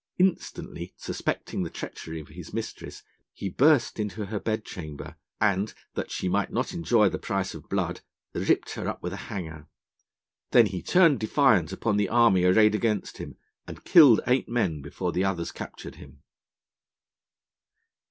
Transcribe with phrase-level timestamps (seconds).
[0.17, 3.03] Instantly suspecting the treachery of his mistress,
[3.33, 7.69] he burst into her bed chamber, and, that she might not enjoy the price of
[7.69, 8.01] blood,
[8.33, 9.67] ripped her up with a hanger.
[10.49, 13.37] Then he turned defiant upon the army arrayed against him,
[13.67, 16.23] and killed eight men before the others captured him.